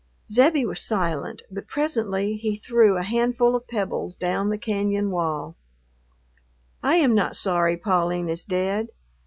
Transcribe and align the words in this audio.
Zebbie 0.27 0.65
was 0.65 0.81
silent, 0.81 1.43
but 1.51 1.67
presently 1.67 2.35
he 2.35 2.55
threw 2.55 2.97
a 2.97 3.03
handful 3.03 3.55
of 3.55 3.67
pebbles 3.67 4.15
down 4.15 4.49
the 4.49 4.57
cañon 4.57 5.11
wall. 5.11 5.55
"I 6.81 6.95
am 6.95 7.13
not 7.13 7.35
sorry 7.35 7.77
Pauline 7.77 8.27
is 8.27 8.43
dead. 8.43 8.87